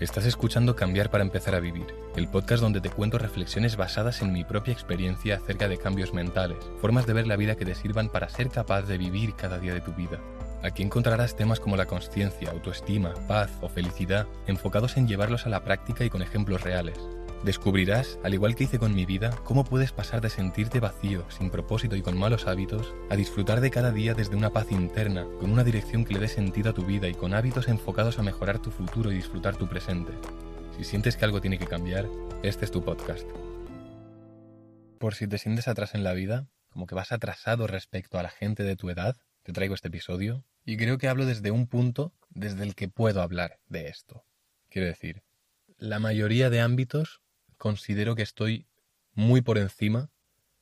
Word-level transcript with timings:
Estás 0.00 0.26
escuchando 0.26 0.76
Cambiar 0.76 1.10
para 1.10 1.24
empezar 1.24 1.56
a 1.56 1.60
vivir, 1.60 1.86
el 2.14 2.28
podcast 2.28 2.62
donde 2.62 2.80
te 2.80 2.88
cuento 2.88 3.18
reflexiones 3.18 3.76
basadas 3.76 4.22
en 4.22 4.32
mi 4.32 4.44
propia 4.44 4.72
experiencia 4.72 5.38
acerca 5.38 5.66
de 5.66 5.76
cambios 5.76 6.14
mentales, 6.14 6.58
formas 6.80 7.04
de 7.04 7.14
ver 7.14 7.26
la 7.26 7.34
vida 7.34 7.56
que 7.56 7.64
te 7.64 7.74
sirvan 7.74 8.08
para 8.08 8.28
ser 8.28 8.48
capaz 8.48 8.82
de 8.82 8.96
vivir 8.96 9.34
cada 9.34 9.58
día 9.58 9.74
de 9.74 9.80
tu 9.80 9.92
vida. 9.94 10.20
Aquí 10.62 10.84
encontrarás 10.84 11.34
temas 11.34 11.58
como 11.58 11.76
la 11.76 11.86
conciencia, 11.86 12.52
autoestima, 12.52 13.12
paz 13.26 13.50
o 13.60 13.68
felicidad, 13.68 14.28
enfocados 14.46 14.96
en 14.96 15.08
llevarlos 15.08 15.46
a 15.46 15.48
la 15.48 15.64
práctica 15.64 16.04
y 16.04 16.10
con 16.10 16.22
ejemplos 16.22 16.62
reales. 16.62 16.96
Descubrirás, 17.44 18.18
al 18.24 18.34
igual 18.34 18.56
que 18.56 18.64
hice 18.64 18.80
con 18.80 18.94
mi 18.94 19.06
vida, 19.06 19.30
cómo 19.44 19.62
puedes 19.62 19.92
pasar 19.92 20.20
de 20.20 20.28
sentirte 20.28 20.80
vacío, 20.80 21.24
sin 21.30 21.50
propósito 21.50 21.94
y 21.94 22.02
con 22.02 22.18
malos 22.18 22.48
hábitos, 22.48 22.92
a 23.10 23.16
disfrutar 23.16 23.60
de 23.60 23.70
cada 23.70 23.92
día 23.92 24.12
desde 24.12 24.34
una 24.34 24.50
paz 24.50 24.72
interna, 24.72 25.24
con 25.38 25.52
una 25.52 25.62
dirección 25.62 26.04
que 26.04 26.14
le 26.14 26.20
dé 26.20 26.28
sentido 26.28 26.70
a 26.70 26.74
tu 26.74 26.84
vida 26.84 27.06
y 27.08 27.14
con 27.14 27.34
hábitos 27.34 27.68
enfocados 27.68 28.18
a 28.18 28.22
mejorar 28.22 28.58
tu 28.58 28.72
futuro 28.72 29.12
y 29.12 29.14
disfrutar 29.14 29.56
tu 29.56 29.68
presente. 29.68 30.12
Si 30.76 30.82
sientes 30.82 31.16
que 31.16 31.24
algo 31.24 31.40
tiene 31.40 31.58
que 31.58 31.66
cambiar, 31.66 32.08
este 32.42 32.64
es 32.64 32.72
tu 32.72 32.84
podcast. 32.84 33.26
Por 34.98 35.14
si 35.14 35.28
te 35.28 35.38
sientes 35.38 35.68
atrás 35.68 35.94
en 35.94 36.02
la 36.02 36.14
vida, 36.14 36.48
como 36.70 36.86
que 36.86 36.96
vas 36.96 37.12
atrasado 37.12 37.68
respecto 37.68 38.18
a 38.18 38.24
la 38.24 38.30
gente 38.30 38.64
de 38.64 38.74
tu 38.74 38.90
edad, 38.90 39.16
te 39.44 39.52
traigo 39.52 39.74
este 39.74 39.88
episodio 39.88 40.44
y 40.64 40.76
creo 40.76 40.98
que 40.98 41.08
hablo 41.08 41.24
desde 41.24 41.52
un 41.52 41.68
punto 41.68 42.12
desde 42.30 42.64
el 42.64 42.74
que 42.74 42.88
puedo 42.88 43.22
hablar 43.22 43.60
de 43.68 43.86
esto. 43.86 44.24
Quiero 44.68 44.88
decir, 44.88 45.22
la 45.78 46.00
mayoría 46.00 46.50
de 46.50 46.60
ámbitos 46.60 47.20
considero 47.58 48.14
que 48.14 48.22
estoy 48.22 48.66
muy 49.12 49.42
por 49.42 49.58
encima 49.58 50.10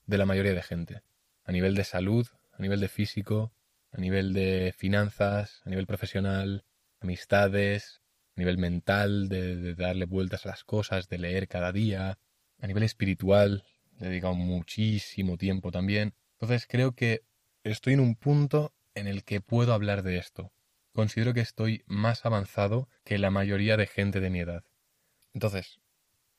de 0.07 0.19
la 0.19 0.27
mayoría 0.27 0.55
de 0.55 0.63
gente. 0.63 1.03
A 1.45 1.53
nivel 1.53 1.75
de 1.75 1.85
salud, 1.85 2.27
a 2.53 2.63
nivel 2.63 2.81
de 2.81 2.89
físico, 2.89 3.53
a 3.93 4.01
nivel 4.01 4.33
de 4.33 4.75
finanzas, 4.77 5.63
a 5.65 5.71
nivel 5.71 5.87
profesional, 5.87 6.65
amistades, 7.01 8.03
a 8.37 8.41
nivel 8.41 8.59
mental, 8.59 9.29
de, 9.29 9.75
darle 9.75 10.07
vueltas 10.07 10.45
a 10.47 10.51
las 10.51 10.65
cosas, 10.65 11.09
de 11.09 11.19
leer 11.19 11.49
cada 11.49 11.73
día, 11.73 12.19
a 12.59 12.67
nivel 12.67 12.83
espiritual, 12.83 13.65
he 14.01 14.07
dedicado 14.07 14.35
muchísimo 14.35 15.37
tiempo 15.37 15.71
también. 15.71 16.15
Entonces 16.33 16.67
creo 16.69 16.93
que 16.93 17.23
estoy 17.65 17.95
en 17.95 18.01
un 18.01 18.17
punto 18.17 18.75
en 18.95 19.07
el 19.07 19.25
que 19.25 19.41
puedo 19.41 19.73
hablar 19.73 20.03
de 20.03 20.19
esto. 20.19 20.53
Considero 20.93 21.35
que 21.35 21.41
estoy 21.41 21.83
más 21.87 22.25
avanzado 22.25 22.89
que 23.05 23.19
la 23.19 23.31
mayoría 23.31 23.77
de 23.77 23.87
gente 23.87 24.21
de 24.21 24.31
mi 24.31 24.41
edad. 24.41 24.65
Entonces, 25.35 25.79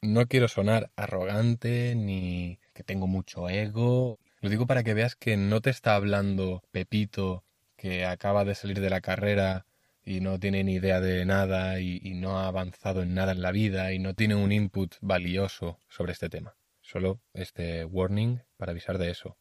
no 0.02 0.28
quiero 0.28 0.48
sonar 0.48 0.92
arrogante 0.96 1.96
ni 1.96 2.60
que 2.74 2.84
tengo 2.84 3.08
mucho 3.08 3.50
ego. 3.50 4.20
Lo 4.42 4.50
digo 4.50 4.68
para 4.68 4.84
que 4.84 4.94
veas 4.94 5.16
que 5.16 5.38
no 5.38 5.62
te 5.62 5.70
está 5.70 5.96
hablando 5.96 6.64
Pepito 6.72 7.44
que 7.76 8.06
acaba 8.06 8.44
de 8.44 8.56
salir 8.56 8.80
de 8.80 8.90
la 8.90 9.02
carrera 9.02 9.66
y 10.04 10.22
no 10.22 10.40
tiene 10.40 10.64
ni 10.64 10.76
idea 10.76 11.00
de 11.00 11.26
nada 11.26 11.80
y, 11.80 12.00
no 12.16 12.40
ha 12.40 12.48
avanzado 12.48 13.02
en 13.04 13.14
nada 13.14 13.34
en 13.34 13.42
la 13.42 13.52
vida 13.52 13.94
y 13.94 14.00
no 14.00 14.14
tiene 14.14 14.36
un 14.36 14.52
input 14.52 14.96
valioso 15.02 15.80
sobre 15.90 16.14
este 16.14 16.30
tema. 16.30 16.56
Solo 16.82 17.22
este 17.34 17.86
warning 17.86 18.42
para 18.56 18.72
avisar 18.72 18.98
de 18.98 19.12
eso. 19.12 19.38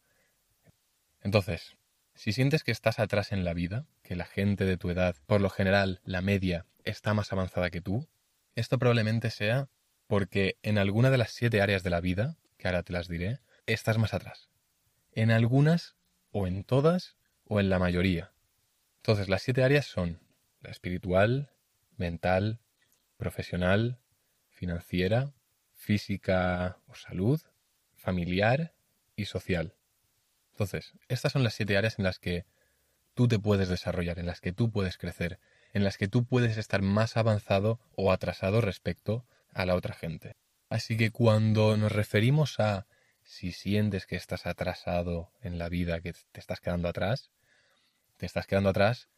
Entonces, 1.21 1.77
si 2.15 2.33
sientes 2.33 2.63
que 2.63 2.71
estás 2.71 2.99
atrás 2.99 3.31
en 3.31 3.45
la 3.45 3.53
vida, 3.53 3.85
que 4.03 4.15
la 4.15 4.25
gente 4.25 4.65
de 4.65 4.77
tu 4.77 4.89
edad, 4.89 5.15
por 5.25 5.41
lo 5.41 5.49
general, 5.49 6.01
la 6.03 6.21
media, 6.21 6.65
está 6.83 7.13
más 7.13 7.31
avanzada 7.31 7.69
que 7.69 7.81
tú, 7.81 8.07
esto 8.55 8.77
probablemente 8.77 9.29
sea 9.29 9.69
porque 10.07 10.57
en 10.63 10.77
alguna 10.77 11.09
de 11.09 11.17
las 11.17 11.31
siete 11.31 11.61
áreas 11.61 11.83
de 11.83 11.89
la 11.89 12.01
vida, 12.01 12.37
que 12.57 12.67
ahora 12.67 12.83
te 12.83 12.93
las 12.93 13.07
diré, 13.07 13.39
estás 13.65 13.97
más 13.97 14.13
atrás. 14.13 14.49
En 15.11 15.31
algunas, 15.31 15.95
o 16.31 16.47
en 16.47 16.63
todas, 16.63 17.17
o 17.45 17.59
en 17.59 17.69
la 17.69 17.79
mayoría. 17.79 18.31
Entonces, 18.97 19.29
las 19.29 19.41
siete 19.41 19.63
áreas 19.63 19.85
son 19.85 20.19
la 20.61 20.71
espiritual, 20.71 21.51
mental, 21.97 22.59
profesional, 23.17 23.99
financiera, 24.49 25.33
física 25.73 26.79
o 26.87 26.95
salud, 26.95 27.41
familiar 27.95 28.73
y 29.15 29.25
social. 29.25 29.75
Entonces, 30.51 30.93
estas 31.07 31.33
son 31.33 31.43
las 31.43 31.53
siete 31.53 31.77
áreas 31.77 31.99
en 31.99 32.05
las 32.05 32.19
que 32.19 32.45
tú 33.13 33.27
te 33.27 33.39
puedes 33.39 33.69
desarrollar, 33.69 34.19
en 34.19 34.25
las 34.25 34.41
que 34.41 34.53
tú 34.53 34.71
puedes 34.71 34.97
crecer, 34.97 35.39
en 35.73 35.83
las 35.83 35.97
que 35.97 36.07
tú 36.07 36.25
puedes 36.25 36.57
estar 36.57 36.81
más 36.81 37.17
avanzado 37.17 37.79
o 37.95 38.11
atrasado 38.11 38.61
respecto 38.61 39.25
a 39.53 39.65
la 39.65 39.75
otra 39.75 39.93
gente. 39.93 40.35
Así 40.69 40.97
que 40.97 41.11
cuando 41.11 41.77
nos 41.77 41.91
referimos 41.91 42.59
a 42.59 42.87
si 43.23 43.51
sientes 43.51 44.05
que 44.05 44.15
estás 44.15 44.45
atrasado 44.45 45.31
en 45.41 45.57
la 45.57 45.69
vida, 45.69 46.01
que 46.01 46.13
te 46.31 46.39
estás 46.39 46.59
quedando 46.59 46.87
atrás, 46.87 47.31
te 48.17 48.25
estás 48.25 48.47
quedando 48.47 48.69
atrás 48.69 49.09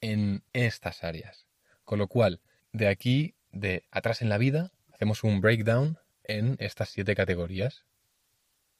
en 0.00 0.44
estas 0.52 1.04
áreas. 1.04 1.46
Con 1.84 1.98
lo 1.98 2.08
cual, 2.08 2.40
de 2.72 2.88
aquí, 2.88 3.34
de 3.52 3.84
atrás 3.90 4.22
en 4.22 4.28
la 4.28 4.38
vida, 4.38 4.72
hacemos 4.92 5.24
un 5.24 5.40
breakdown 5.40 5.98
en 6.24 6.56
estas 6.58 6.88
siete 6.88 7.14
categorías. 7.14 7.84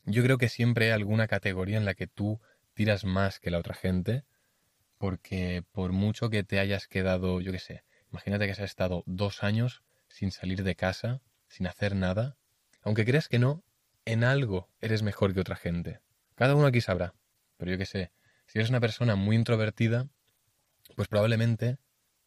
Yo 0.04 0.22
creo 0.22 0.38
que 0.38 0.48
siempre 0.48 0.86
hay 0.86 0.92
alguna 0.92 1.28
categoría 1.28 1.76
en 1.76 1.84
la 1.84 1.94
que 1.94 2.06
tú 2.06 2.40
tiras 2.74 3.04
más 3.04 3.38
que 3.38 3.50
la 3.50 3.58
otra 3.58 3.74
gente, 3.74 4.24
porque 4.98 5.64
por 5.72 5.92
mucho 5.92 6.30
que 6.30 6.44
te 6.44 6.58
hayas 6.58 6.86
quedado, 6.86 7.40
yo 7.40 7.52
qué 7.52 7.58
sé, 7.58 7.84
imagínate 8.10 8.46
que 8.46 8.52
has 8.52 8.58
estado 8.60 9.02
dos 9.06 9.42
años 9.42 9.82
sin 10.10 10.30
salir 10.30 10.62
de 10.62 10.76
casa, 10.76 11.22
sin 11.48 11.66
hacer 11.66 11.96
nada, 11.96 12.36
aunque 12.82 13.06
creas 13.06 13.28
que 13.28 13.38
no, 13.38 13.64
en 14.04 14.24
algo 14.24 14.68
eres 14.80 15.02
mejor 15.02 15.32
que 15.32 15.40
otra 15.40 15.56
gente. 15.56 16.00
Cada 16.34 16.54
uno 16.54 16.66
aquí 16.66 16.80
sabrá, 16.82 17.14
pero 17.56 17.70
yo 17.70 17.78
qué 17.78 17.86
sé, 17.86 18.12
si 18.46 18.58
eres 18.58 18.68
una 18.68 18.80
persona 18.80 19.16
muy 19.16 19.36
introvertida, 19.36 20.08
pues 20.96 21.08
probablemente, 21.08 21.78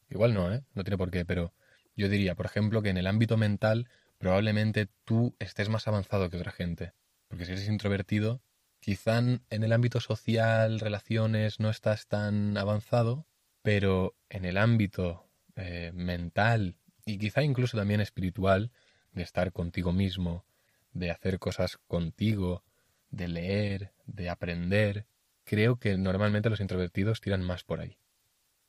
igual 0.09 0.33
no, 0.33 0.53
¿eh? 0.53 0.63
No 0.73 0.83
tiene 0.83 0.97
por 0.97 1.11
qué, 1.11 1.25
pero 1.25 1.53
yo 1.95 2.09
diría, 2.09 2.35
por 2.35 2.45
ejemplo, 2.45 2.81
que 2.81 2.89
en 2.89 2.97
el 2.97 3.07
ámbito 3.07 3.38
mental 3.38 3.89
probablemente 4.17 4.88
tú 5.03 5.35
estés 5.39 5.69
más 5.69 5.88
avanzado 5.88 6.29
que 6.29 6.38
otra 6.38 6.51
gente. 6.51 6.94
Porque 7.27 7.45
si 7.45 7.51
eres 7.51 7.67
introvertido, 7.67 8.41
quizá 8.79 9.17
en 9.17 9.41
el 9.50 9.73
ámbito 9.73 10.00
social, 10.00 10.79
relaciones, 10.79 11.59
no 11.59 11.69
estás 11.69 12.07
tan 12.07 12.57
avanzado, 12.57 13.27
pero 13.61 14.15
en 14.29 14.45
el 14.45 14.57
ámbito 14.57 15.29
eh, 15.55 15.91
mental 15.94 16.77
y 17.05 17.17
quizá 17.17 17.43
incluso 17.43 17.77
también 17.77 18.01
espiritual, 18.01 18.71
de 19.11 19.23
estar 19.23 19.51
contigo 19.51 19.93
mismo, 19.93 20.45
de 20.93 21.11
hacer 21.11 21.39
cosas 21.39 21.77
contigo, 21.87 22.63
de 23.09 23.27
leer, 23.27 23.93
de 24.05 24.29
aprender, 24.29 25.05
creo 25.43 25.77
que 25.77 25.97
normalmente 25.97 26.49
los 26.49 26.61
introvertidos 26.61 27.21
tiran 27.21 27.43
más 27.43 27.63
por 27.63 27.79
ahí. 27.79 27.97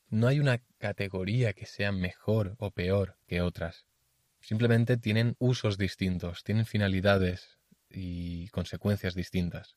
No 0.08 0.26
hay 0.26 0.40
una 0.40 0.62
categoría 0.78 1.52
que 1.54 1.66
sea 1.66 1.92
mejor 1.92 2.56
o 2.58 2.70
peor 2.70 3.16
que 3.26 3.40
otras. 3.40 3.86
Simplemente 4.40 4.96
tienen 4.96 5.36
usos 5.38 5.78
distintos, 5.78 6.44
tienen 6.44 6.66
finalidades 6.66 7.58
y 7.88 8.48
consecuencias 8.48 9.14
distintas. 9.14 9.76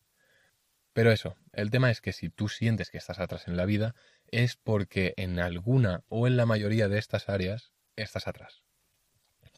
Pero 0.93 1.11
eso, 1.11 1.37
el 1.53 1.69
tema 1.69 1.91
es 1.91 2.01
que 2.01 2.11
si 2.11 2.29
tú 2.29 2.49
sientes 2.49 2.89
que 2.89 2.97
estás 2.97 3.19
atrás 3.19 3.47
en 3.47 3.55
la 3.55 3.65
vida, 3.65 3.95
es 4.27 4.57
porque 4.57 5.13
en 5.15 5.39
alguna 5.39 6.03
o 6.09 6.27
en 6.27 6.37
la 6.37 6.45
mayoría 6.45 6.89
de 6.89 6.97
estas 6.97 7.29
áreas 7.29 7.71
estás 8.03 8.27
atrás. 8.27 8.63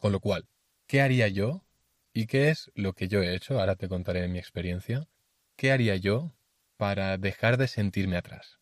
Con 0.00 0.12
lo 0.12 0.20
cual, 0.20 0.48
¿qué 0.86 1.00
haría 1.00 1.28
yo? 1.28 1.64
¿Y 2.12 2.26
qué 2.26 2.48
es 2.50 2.70
lo 2.74 2.94
que 2.94 3.06
yo 3.06 3.22
he 3.22 3.34
hecho? 3.34 3.60
Ahora 3.60 3.76
te 3.76 3.88
contaré 3.88 4.26
mi 4.28 4.38
experiencia. 4.38 5.06
¿Qué 5.56 5.70
haría 5.70 5.96
yo 5.96 6.34
para 6.76 7.18
dejar 7.18 7.56
de 7.56 7.68
sentirme 7.68 8.16
atrás? 8.16 8.58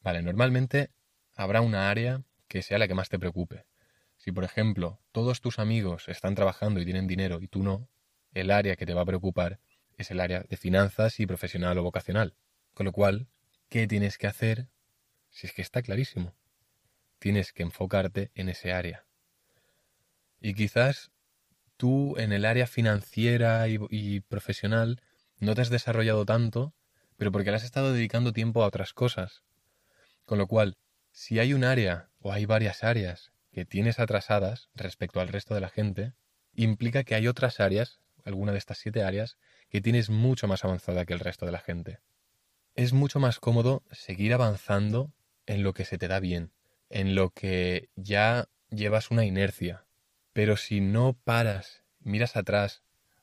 Vale, 0.00 0.22
normalmente 0.22 0.90
habrá 1.34 1.60
una 1.60 1.90
área 1.90 2.22
que 2.46 2.62
sea 2.62 2.78
la 2.78 2.88
que 2.88 2.94
más 2.94 3.08
te 3.08 3.18
preocupe. 3.18 3.66
Si, 4.16 4.32
por 4.32 4.44
ejemplo, 4.44 5.00
todos 5.12 5.40
tus 5.40 5.58
amigos 5.58 6.08
están 6.08 6.34
trabajando 6.34 6.80
y 6.80 6.84
tienen 6.84 7.06
dinero 7.06 7.40
y 7.40 7.48
tú 7.48 7.62
no, 7.62 7.88
el 8.32 8.50
área 8.50 8.76
que 8.76 8.86
te 8.86 8.94
va 8.94 9.02
a 9.02 9.06
preocupar 9.06 9.58
es 9.96 10.10
el 10.10 10.20
área 10.20 10.44
de 10.48 10.56
finanzas 10.56 11.18
y 11.20 11.26
profesional 11.26 11.76
o 11.78 11.82
vocacional. 11.82 12.34
Con 12.72 12.86
lo 12.86 12.92
cual, 12.92 13.28
¿qué 13.68 13.86
tienes 13.88 14.16
que 14.16 14.28
hacer? 14.28 14.68
Si 15.30 15.46
es 15.46 15.52
que 15.52 15.62
está 15.62 15.82
clarísimo. 15.82 16.34
Tienes 17.18 17.52
que 17.52 17.64
enfocarte 17.64 18.30
en 18.34 18.48
ese 18.48 18.72
área. 18.72 19.07
Y 20.40 20.54
quizás 20.54 21.10
tú 21.76 22.16
en 22.18 22.32
el 22.32 22.44
área 22.44 22.66
financiera 22.66 23.66
y, 23.68 24.20
profesional 24.20 25.00
no 25.38 25.54
te 25.54 25.62
has 25.62 25.70
desarrollado 25.70 26.26
tanto, 26.26 26.74
pero 27.16 27.32
porque 27.32 27.50
le 27.50 27.56
has 27.56 27.64
estado 27.64 27.92
dedicando 27.92 28.32
tiempo 28.32 28.62
a 28.62 28.66
otras 28.66 28.92
cosas. 28.92 29.42
Con 30.24 30.38
lo 30.38 30.46
cual, 30.46 30.76
si 31.12 31.38
hay 31.38 31.54
un 31.54 31.64
área 31.64 32.10
o 32.18 32.32
hay 32.32 32.44
varias 32.44 32.84
áreas 32.84 33.32
que 33.52 33.64
tienes 33.64 33.98
atrasadas 33.98 34.68
respecto 34.74 35.20
al 35.20 35.28
resto 35.28 35.54
de 35.54 35.60
la 35.60 35.68
gente, 35.68 36.12
implica 36.54 37.04
que 37.04 37.14
hay 37.14 37.28
otras 37.28 37.60
áreas, 37.60 38.00
alguna 38.24 38.52
de 38.52 38.58
estas 38.58 38.78
siete 38.78 39.02
áreas, 39.02 39.38
que 39.68 39.80
tienes 39.80 40.10
mucho 40.10 40.48
más 40.48 40.64
avanzada 40.64 41.06
que 41.06 41.14
el 41.14 41.20
resto 41.20 41.46
de 41.46 41.52
la 41.52 41.60
gente. 41.60 42.00
Es 42.74 42.92
mucho 42.92 43.20
más 43.20 43.40
cómodo 43.40 43.82
seguir 43.90 44.34
avanzando 44.34 45.12
en 45.46 45.62
lo 45.62 45.72
que 45.72 45.84
se 45.84 45.98
te 45.98 46.08
da 46.08 46.20
bien, 46.20 46.52
en 46.90 47.14
lo 47.14 47.30
que 47.30 47.88
ya 47.96 48.48
llevas 48.70 49.10
una 49.10 49.24
inercia, 49.24 49.86
pero 50.32 50.56
si 50.56 50.80
no 50.80 51.14
paras, 51.24 51.84
miras 52.00 52.36
atrás, 52.36 52.82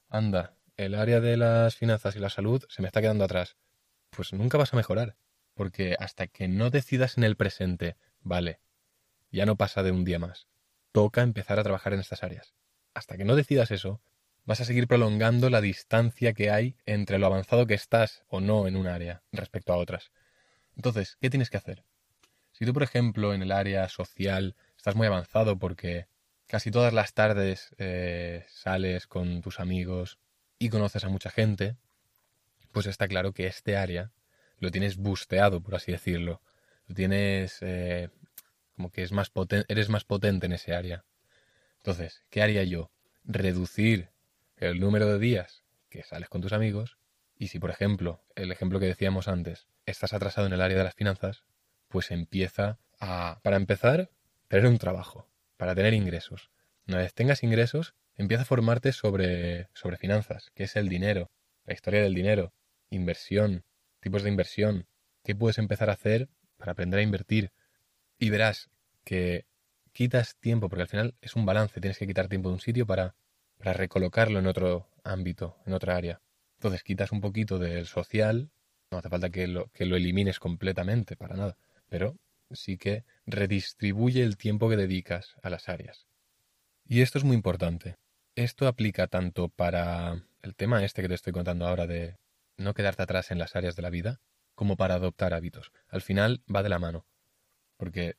anda, 0.09 0.55
el 0.77 0.95
área 0.95 1.21
de 1.21 1.37
las 1.37 1.75
finanzas 1.75 2.15
y 2.15 2.19
la 2.19 2.29
salud 2.29 2.63
se 2.69 2.81
me 2.81 2.87
está 2.87 3.01
quedando 3.01 3.23
atrás, 3.23 3.57
pues 4.09 4.33
nunca 4.33 4.57
vas 4.57 4.73
a 4.73 4.77
mejorar. 4.77 5.15
Porque 5.53 5.95
hasta 5.99 6.27
que 6.27 6.49
no 6.49 6.69
decidas 6.69 7.17
en 7.17 7.23
el 7.23 7.37
presente, 7.37 7.95
vale, 8.21 8.59
ya 9.31 9.45
no 9.45 9.55
pasa 9.55 9.83
de 9.83 9.91
un 9.91 10.03
día 10.03 10.19
más. 10.19 10.47
toca 10.91 11.21
empezar 11.21 11.59
a 11.59 11.63
trabajar 11.63 11.93
en 11.93 11.99
estas 11.99 12.23
áreas. 12.23 12.55
Hasta 12.93 13.17
que 13.17 13.25
no 13.25 13.35
decidas 13.35 13.71
eso, 13.71 14.01
vas 14.45 14.61
a 14.61 14.65
seguir 14.65 14.87
prolongando 14.87 15.49
la 15.49 15.59
distancia 15.59 16.33
que 16.33 16.51
hay 16.51 16.77
entre 16.85 17.19
lo 17.19 17.25
avanzado 17.25 17.67
que 17.67 17.73
estás 17.73 18.23
o 18.27 18.39
no 18.39 18.67
en 18.67 18.77
un 18.77 18.87
área 18.87 19.23
respecto 19.31 19.73
a 19.73 19.77
otras. 19.77 20.11
Entonces, 20.75 21.17
¿qué 21.19 21.29
tienes 21.29 21.49
que 21.49 21.57
hacer? 21.57 21.83
Si 22.51 22.65
tú, 22.65 22.73
por 22.73 22.83
ejemplo, 22.83 23.33
en 23.33 23.41
el 23.41 23.51
área 23.51 23.89
social 23.89 24.55
estás 24.77 24.95
muy 24.95 25.07
avanzado 25.07 25.57
porque 25.59 26.07
casi 26.47 26.71
todas 26.71 26.93
las 26.93 27.13
tardes 27.13 27.75
eh, 27.77 28.45
sales 28.49 29.07
con 29.07 29.41
tus 29.41 29.59
amigos 29.59 30.19
y 30.59 30.69
conoces 30.69 31.03
a 31.03 31.09
mucha 31.09 31.29
gente, 31.29 31.77
pues 32.71 32.85
está 32.85 33.07
claro 33.07 33.33
que 33.33 33.47
este 33.47 33.77
área 33.77 34.11
lo 34.59 34.71
tienes 34.71 34.97
busteado, 34.97 35.61
por 35.61 35.75
así 35.75 35.91
decirlo. 35.91 36.41
Lo 36.87 36.95
tienes 36.95 37.57
eh, 37.61 38.09
como 38.75 38.91
que 38.91 39.03
es 39.03 39.11
más 39.11 39.31
eres 39.67 39.89
más 39.89 40.03
potente 40.03 40.45
en 40.45 40.53
ese 40.53 40.75
área. 40.75 41.05
Entonces, 41.77 42.23
¿qué 42.29 42.41
haría 42.41 42.63
yo? 42.63 42.91
Reducir 43.23 44.09
el 44.57 44.79
número 44.79 45.07
de 45.07 45.19
días 45.19 45.63
que 45.89 46.03
sales 46.03 46.29
con 46.29 46.41
tus 46.41 46.53
amigos 46.53 46.97
y 47.37 47.47
si, 47.47 47.59
por 47.59 47.69
ejemplo, 47.69 48.23
el 48.35 48.51
ejemplo 48.51 48.79
que 48.79 48.85
decíamos 48.85 49.27
antes, 49.27 49.67
estás 49.85 50.13
atrasado 50.13 50.47
en 50.47 50.53
el 50.53 50.61
área 50.61 50.77
de 50.77 50.83
las 50.83 50.95
finanzas, 50.95 51.43
pues 51.89 52.11
empieza 52.11 52.79
a, 52.99 53.39
para 53.43 53.57
empezar, 53.57 54.09
tener 54.47 54.67
un 54.67 54.77
trabajo, 54.77 55.27
para 55.57 55.75
tener 55.75 55.93
ingresos. 55.93 56.51
Una 56.87 56.97
vez 56.97 57.13
tengas 57.13 57.43
ingresos, 57.43 57.95
empieza 58.15 58.43
a 58.43 58.45
formarte 58.45 58.91
sobre, 58.91 59.69
sobre 59.73 59.97
finanzas, 59.97 60.51
qué 60.53 60.63
es 60.63 60.75
el 60.75 60.89
dinero, 60.89 61.31
la 61.65 61.73
historia 61.73 62.01
del 62.01 62.13
dinero, 62.13 62.53
inversión, 62.89 63.63
tipos 63.99 64.23
de 64.23 64.29
inversión, 64.29 64.87
qué 65.23 65.35
puedes 65.35 65.57
empezar 65.57 65.89
a 65.89 65.93
hacer 65.93 66.29
para 66.57 66.73
aprender 66.73 66.99
a 66.99 67.03
invertir. 67.03 67.51
Y 68.19 68.29
verás 68.29 68.69
que 69.03 69.45
quitas 69.91 70.35
tiempo, 70.37 70.69
porque 70.69 70.83
al 70.83 70.87
final 70.87 71.15
es 71.21 71.35
un 71.35 71.45
balance, 71.45 71.81
tienes 71.81 71.97
que 71.97 72.07
quitar 72.07 72.27
tiempo 72.27 72.49
de 72.49 72.55
un 72.55 72.61
sitio 72.61 72.85
para, 72.85 73.15
para 73.57 73.73
recolocarlo 73.73 74.39
en 74.39 74.47
otro 74.47 74.89
ámbito, 75.03 75.57
en 75.65 75.73
otra 75.73 75.95
área. 75.95 76.21
Entonces 76.57 76.83
quitas 76.83 77.11
un 77.11 77.21
poquito 77.21 77.59
del 77.59 77.85
social, 77.87 78.51
no 78.91 78.99
hace 78.99 79.09
falta 79.09 79.29
que 79.29 79.47
lo, 79.47 79.67
que 79.69 79.85
lo 79.85 79.95
elimines 79.95 80.39
completamente, 80.39 81.15
para 81.17 81.35
nada, 81.35 81.57
pero 81.89 82.15
sí 82.51 82.77
que 82.77 83.03
redistribuye 83.25 84.23
el 84.23 84.37
tiempo 84.37 84.69
que 84.69 84.77
dedicas 84.77 85.35
a 85.41 85.49
las 85.49 85.69
áreas. 85.69 86.07
Y 86.87 87.01
esto 87.01 87.17
es 87.17 87.23
muy 87.23 87.35
importante. 87.35 87.95
Esto 88.35 88.67
aplica 88.67 89.07
tanto 89.07 89.49
para 89.49 90.23
el 90.41 90.55
tema 90.55 90.83
este 90.83 91.01
que 91.01 91.07
te 91.07 91.15
estoy 91.15 91.33
contando 91.33 91.65
ahora 91.67 91.87
de 91.87 92.17
no 92.57 92.73
quedarte 92.73 93.03
atrás 93.03 93.31
en 93.31 93.39
las 93.39 93.55
áreas 93.55 93.75
de 93.75 93.81
la 93.81 93.89
vida, 93.89 94.21
como 94.53 94.77
para 94.77 94.95
adoptar 94.95 95.33
hábitos. 95.33 95.71
Al 95.89 96.01
final 96.01 96.43
va 96.53 96.63
de 96.63 96.69
la 96.69 96.79
mano, 96.79 97.05
porque 97.77 98.15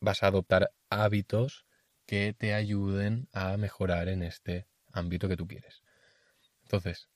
vas 0.00 0.22
a 0.22 0.28
adoptar 0.28 0.70
hábitos 0.90 1.66
que 2.06 2.32
te 2.32 2.54
ayuden 2.54 3.28
a 3.32 3.56
mejorar 3.56 4.08
en 4.08 4.22
este 4.22 4.66
ámbito 4.92 5.28
que 5.28 5.36
tú 5.36 5.46
quieres. 5.46 5.82
Entonces, 6.62 7.08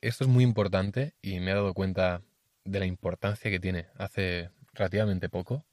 esto 0.00 0.24
es 0.24 0.30
muy 0.30 0.44
importante 0.44 1.14
y 1.22 1.40
me 1.40 1.50
he 1.50 1.54
dado 1.54 1.74
cuenta 1.74 2.22
de 2.64 2.80
la 2.80 2.86
importancia 2.86 3.50
que 3.50 3.60
tiene 3.60 3.86
hace 3.96 4.50
relativamente 4.72 5.28
poco, 5.28 5.64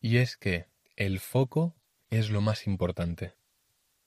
y 0.00 0.18
es 0.18 0.36
que 0.36 0.66
el 0.96 1.20
foco 1.20 1.76
es 2.10 2.30
lo 2.30 2.40
más 2.40 2.66
importante. 2.66 3.34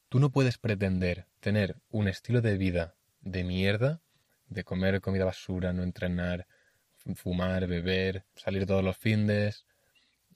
Tú 0.09 0.19
no 0.19 0.29
puedes 0.31 0.57
pretender 0.57 1.27
tener 1.39 1.77
un 1.89 2.07
estilo 2.07 2.41
de 2.41 2.57
vida 2.57 2.95
de 3.21 3.43
mierda, 3.43 4.01
de 4.47 4.63
comer 4.63 5.01
comida 5.01 5.25
basura, 5.25 5.73
no 5.73 5.83
entrenar, 5.83 6.47
fumar, 7.15 7.67
beber, 7.67 8.25
salir 8.35 8.65
todos 8.65 8.83
los 8.83 8.97
findes, 8.97 9.65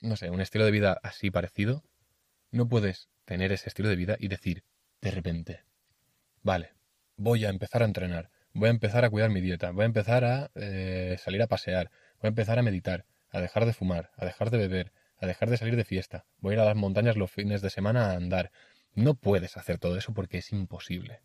no 0.01 0.15
sé, 0.15 0.30
un 0.30 0.42
estilo 0.42 0.65
de 0.65 0.71
vida 0.71 1.00
así 1.04 1.31
parecido. 1.31 1.83
No 2.51 2.68
puedes 2.68 3.09
tener 3.25 3.51
ese 3.51 3.69
estilo 3.69 3.89
de 3.89 3.95
vida 3.95 4.15
y 4.19 4.30
decir, 4.30 4.63
de 5.01 5.12
repente, 5.12 5.63
vale, 6.44 6.71
voy 7.18 7.45
a 7.45 7.50
empezar 7.50 7.81
a 7.81 7.86
entrenar, 7.86 8.30
voy 8.54 8.68
a 8.68 8.71
empezar 8.71 9.06
a 9.06 9.09
cuidar 9.09 9.30
mi 9.30 9.42
dieta, 9.42 9.71
voy 9.71 9.83
a 9.83 9.86
empezar 9.86 10.24
a 10.24 10.51
eh, 10.56 11.18
salir 11.19 11.42
a 11.42 11.48
pasear, 11.48 11.92
voy 12.21 12.27
a 12.27 12.30
empezar 12.30 12.57
a 12.57 12.63
meditar, 12.63 13.06
a 13.31 13.42
dejar 13.42 13.65
de 13.65 13.74
fumar, 13.74 14.12
a 14.15 14.25
dejar 14.25 14.50
de 14.50 14.57
beber, 14.57 14.94
a 15.17 15.27
dejar 15.27 15.49
de 15.49 15.57
salir 15.57 15.75
de 15.75 15.85
fiesta, 15.85 16.25
voy 16.39 16.51
a 16.51 16.55
ir 16.55 16.59
a 16.61 16.65
las 16.65 16.75
montañas 16.75 17.17
los 17.17 17.31
fines 17.31 17.61
de 17.61 17.69
semana 17.69 18.11
a 18.11 18.15
andar. 18.15 18.51
No 18.93 19.15
puedes 19.15 19.57
hacer 19.57 19.77
todo 19.77 19.97
eso 19.97 20.13
porque 20.13 20.39
es 20.39 20.51
imposible. 20.51 21.21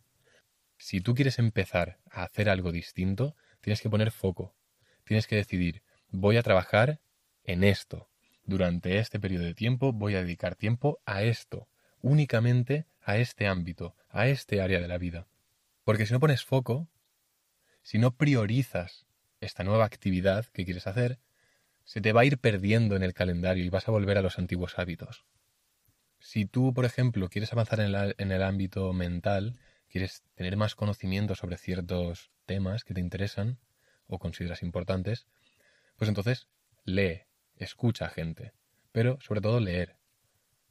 Si 0.77 1.01
tú 1.01 1.15
quieres 1.15 1.39
empezar 1.39 1.99
a 2.09 2.23
hacer 2.23 2.49
algo 2.49 2.71
distinto, 2.71 3.35
tienes 3.61 3.81
que 3.81 3.89
poner 3.89 4.11
foco. 4.11 4.55
Tienes 5.05 5.27
que 5.27 5.35
decidir, 5.35 5.83
voy 6.09 6.37
a 6.37 6.43
trabajar 6.43 6.99
en 7.43 7.63
esto. 7.63 8.09
Durante 8.45 8.99
este 8.99 9.19
periodo 9.19 9.45
de 9.45 9.53
tiempo 9.53 9.93
voy 9.93 10.15
a 10.15 10.21
dedicar 10.21 10.55
tiempo 10.55 10.99
a 11.05 11.23
esto, 11.23 11.69
únicamente 12.01 12.85
a 13.01 13.17
este 13.17 13.47
ámbito, 13.47 13.95
a 14.09 14.27
este 14.27 14.61
área 14.61 14.81
de 14.81 14.87
la 14.87 14.97
vida. 14.97 15.27
Porque 15.83 16.05
si 16.05 16.13
no 16.13 16.19
pones 16.19 16.43
foco, 16.43 16.89
si 17.81 17.97
no 17.97 18.15
priorizas 18.15 19.05
esta 19.39 19.63
nueva 19.63 19.85
actividad 19.85 20.45
que 20.47 20.65
quieres 20.65 20.87
hacer, 20.87 21.19
se 21.83 22.01
te 22.01 22.13
va 22.13 22.21
a 22.21 22.25
ir 22.25 22.37
perdiendo 22.37 22.95
en 22.95 23.03
el 23.03 23.13
calendario 23.13 23.63
y 23.63 23.69
vas 23.69 23.87
a 23.87 23.91
volver 23.91 24.17
a 24.17 24.21
los 24.21 24.39
antiguos 24.39 24.79
hábitos. 24.79 25.25
Si 26.19 26.45
tú, 26.45 26.73
por 26.73 26.85
ejemplo, 26.85 27.27
quieres 27.29 27.51
avanzar 27.51 27.81
en, 27.81 28.31
el 28.31 28.43
ámbito 28.43 28.93
mental, 28.93 29.59
quieres 29.89 30.23
tener 30.35 30.55
más 30.55 30.75
conocimiento 30.75 31.35
sobre 31.35 31.57
ciertos 31.57 32.31
temas 32.45 32.85
que 32.85 32.93
te 32.93 33.01
interesan 33.01 33.59
o 34.07 34.19
consideras 34.19 34.63
importantes, 34.63 35.27
pues 35.97 36.07
entonces 36.07 36.47
lee, 36.85 37.23
escucha 37.57 38.05
a 38.05 38.09
gente, 38.09 38.53
pero 38.91 39.19
sobre 39.21 39.41
todo 39.41 39.59
leer. 39.59 39.97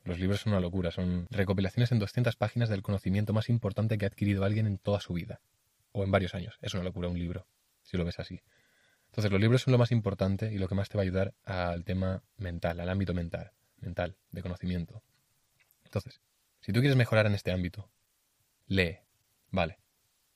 Los 0.05 0.19
libros 0.19 0.41
son 0.41 0.53
una 0.53 0.61
locura, 0.61 0.91
son 0.91 1.29
recopilaciones 1.31 1.93
en 1.93 1.99
200 1.99 2.35
páginas 2.37 2.69
del 2.69 2.82
conocimiento 2.82 3.32
más 3.32 3.49
importante 3.49 3.99
que 3.99 4.06
ha 4.06 4.09
adquirido 4.09 4.44
alguien 4.44 4.67
en 4.67 4.79
toda 4.79 5.00
su 5.00 5.12
vida 5.12 5.41
o 5.93 6.03
en 6.03 6.11
varios 6.11 6.35
años. 6.35 6.59
Es 6.62 6.75
una 6.75 6.82
locura 6.82 7.09
un 7.09 7.19
libro, 7.19 7.47
si 7.82 7.97
lo 7.97 8.05
ves 8.05 8.19
así. 8.19 8.41
Entonces 9.12 9.31
los 9.31 9.43
libros 9.43 9.61
son 9.61 9.73
lo 9.73 9.79
más 9.79 9.93
importante 9.93 10.50
y 10.50 10.56
lo 10.56 10.69
que 10.69 10.75
más 10.75 10.88
te 10.88 10.97
va 10.97 11.03
a 11.03 11.05
ayudar 11.05 11.35
al 11.44 11.85
tema 11.85 12.23
mental, 12.38 12.81
al 12.81 12.88
ámbito 12.88 13.12
mental, 13.12 13.53
mental, 13.79 14.17
de 14.31 14.41
conocimiento. 14.41 15.03
Entonces, 15.85 16.23
si 16.62 16.73
tú 16.73 16.81
quieres 16.81 16.97
mejorar 16.97 17.26
en 17.26 17.35
este 17.35 17.53
ámbito, 17.53 17.91
lee, 18.69 19.00
vale. 19.50 19.81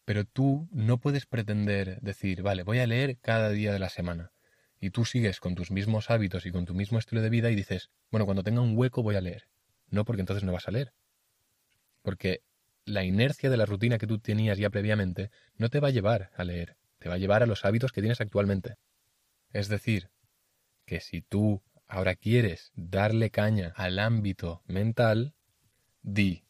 Pero 0.04 0.26
tú 0.26 0.68
no 0.72 0.98
puedes 0.98 1.24
pretender 1.24 2.02
decir, 2.02 2.42
vale, 2.42 2.64
voy 2.64 2.80
a 2.80 2.86
leer 2.86 3.16
cada 3.16 3.48
día 3.48 3.72
de 3.72 3.78
la 3.78 3.88
semana. 3.88 4.30
Y 4.78 4.90
tú 4.90 5.06
sigues 5.06 5.40
con 5.40 5.54
tus 5.54 5.70
mismos 5.70 6.10
hábitos 6.10 6.44
y 6.44 6.52
con 6.52 6.66
tu 6.66 6.74
mismo 6.74 6.98
estilo 6.98 7.22
de 7.22 7.30
vida 7.30 7.50
y 7.50 7.54
dices, 7.54 7.88
bueno, 8.10 8.26
cuando 8.26 8.42
tenga 8.42 8.60
un 8.60 8.76
hueco 8.76 9.02
voy 9.02 9.16
a 9.16 9.22
leer. 9.22 9.48
No, 9.88 10.04
porque 10.04 10.20
entonces 10.20 10.44
no 10.44 10.52
vas 10.52 10.68
a 10.68 10.72
leer. 10.72 10.92
Porque 12.02 12.42
la 12.84 13.04
inercia 13.04 13.48
de 13.48 13.56
la 13.56 13.64
rutina 13.64 13.96
que 13.96 14.06
tú 14.06 14.18
tenías 14.18 14.58
ya 14.58 14.68
previamente 14.68 15.30
no 15.56 15.70
te 15.70 15.80
va 15.80 15.88
a 15.88 15.92
llevar 15.92 16.30
a 16.36 16.44
leer, 16.44 16.76
te 17.06 17.08
va 17.08 17.14
a 17.14 17.18
llevar 17.18 17.44
a 17.44 17.46
los 17.46 17.64
hábitos 17.64 17.92
que 17.92 18.00
tienes 18.00 18.20
actualmente. 18.20 18.78
Es 19.52 19.68
decir, 19.68 20.10
que 20.86 20.98
si 21.00 21.22
tú 21.22 21.62
ahora 21.86 22.16
quieres 22.16 22.72
darle 22.74 23.30
caña 23.30 23.72
al 23.76 24.00
ámbito 24.00 24.64
mental, 24.66 25.32
di, 26.02 26.42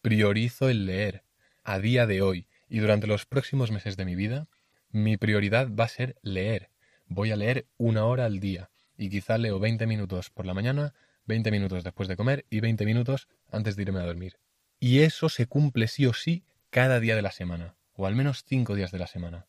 priorizo 0.00 0.70
el 0.70 0.86
leer 0.86 1.24
a 1.62 1.78
día 1.78 2.06
de 2.06 2.22
hoy 2.22 2.48
y 2.70 2.78
durante 2.78 3.06
los 3.06 3.26
próximos 3.26 3.70
meses 3.70 3.98
de 3.98 4.06
mi 4.06 4.14
vida, 4.14 4.48
mi 4.88 5.18
prioridad 5.18 5.68
va 5.70 5.84
a 5.84 5.88
ser 5.88 6.16
leer. 6.22 6.70
Voy 7.04 7.30
a 7.30 7.36
leer 7.36 7.66
una 7.76 8.06
hora 8.06 8.24
al 8.24 8.40
día 8.40 8.70
y 8.96 9.10
quizá 9.10 9.36
leo 9.36 9.58
20 9.58 9.86
minutos 9.86 10.30
por 10.30 10.46
la 10.46 10.54
mañana, 10.54 10.94
20 11.26 11.50
minutos 11.50 11.84
después 11.84 12.08
de 12.08 12.16
comer 12.16 12.46
y 12.48 12.60
20 12.60 12.86
minutos 12.86 13.28
antes 13.50 13.76
de 13.76 13.82
irme 13.82 14.00
a 14.00 14.06
dormir. 14.06 14.38
Y 14.80 15.00
eso 15.00 15.28
se 15.28 15.44
cumple 15.44 15.86
sí 15.86 16.06
o 16.06 16.14
sí 16.14 16.46
cada 16.70 16.98
día 16.98 17.14
de 17.14 17.20
la 17.20 17.30
semana, 17.30 17.76
o 17.92 18.06
al 18.06 18.16
menos 18.16 18.42
cinco 18.46 18.74
días 18.74 18.90
de 18.90 19.00
la 19.00 19.06
semana. 19.06 19.48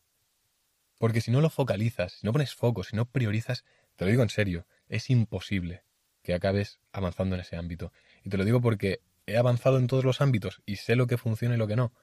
Porque 1.00 1.22
si 1.22 1.30
no 1.30 1.40
lo 1.40 1.48
focalizas, 1.48 2.12
si 2.12 2.26
no 2.26 2.32
pones 2.32 2.54
foco, 2.54 2.84
si 2.84 2.94
no 2.94 3.06
priorizas, 3.06 3.64
te 3.96 4.04
lo 4.04 4.10
digo 4.10 4.22
en 4.22 4.28
serio, 4.28 4.66
es 4.86 5.08
imposible 5.08 5.82
que 6.22 6.34
acabes 6.34 6.78
avanzando 6.92 7.36
en 7.36 7.40
ese 7.40 7.56
ámbito. 7.56 7.90
Y 8.22 8.28
te 8.28 8.36
lo 8.36 8.44
digo 8.44 8.60
porque 8.60 9.00
he 9.24 9.38
avanzado 9.38 9.78
en 9.78 9.86
todos 9.86 10.04
los 10.04 10.20
ámbitos 10.20 10.60
y 10.66 10.76
sé 10.76 10.96
lo 10.96 11.06
que 11.06 11.16
funciona 11.16 11.54
y 11.54 11.58
lo 11.58 11.66
que 11.66 11.74
no. 11.74 11.94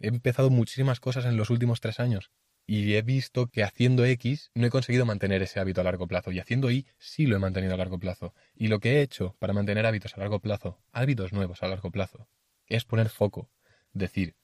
He 0.00 0.08
empezado 0.08 0.50
muchísimas 0.50 1.00
cosas 1.00 1.24
en 1.24 1.38
los 1.38 1.48
últimos 1.48 1.80
tres 1.80 1.98
años 1.98 2.30
y 2.66 2.94
he 2.94 3.00
visto 3.00 3.46
que 3.46 3.62
haciendo 3.62 4.04
X 4.04 4.50
no 4.54 4.66
he 4.66 4.70
conseguido 4.70 5.06
mantener 5.06 5.40
ese 5.40 5.58
hábito 5.58 5.80
a 5.80 5.84
largo 5.84 6.06
plazo 6.06 6.30
y 6.30 6.38
haciendo 6.38 6.70
Y 6.70 6.86
sí 6.98 7.24
lo 7.24 7.36
he 7.36 7.38
mantenido 7.38 7.72
a 7.72 7.78
largo 7.78 7.98
plazo. 7.98 8.34
Y 8.54 8.68
lo 8.68 8.80
que 8.80 8.98
he 8.98 9.00
hecho 9.00 9.34
para 9.38 9.54
mantener 9.54 9.86
hábitos 9.86 10.14
a 10.14 10.20
largo 10.20 10.40
plazo, 10.40 10.78
hábitos 10.92 11.32
nuevos 11.32 11.62
a 11.62 11.68
largo 11.68 11.90
plazo, 11.90 12.28
es 12.66 12.84
poner 12.84 13.08
foco. 13.08 13.48
Decir, 13.94 14.34